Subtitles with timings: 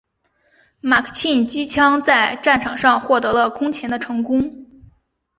[0.79, 4.65] 马克沁机枪在战场上获得了空前的成功。